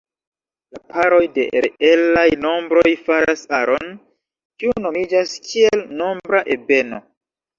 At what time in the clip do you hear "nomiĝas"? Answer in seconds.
4.85-5.37